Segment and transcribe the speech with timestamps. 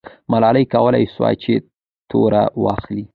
[0.31, 1.53] ملالۍ کولای سوای چې
[2.09, 3.03] توره واخلي.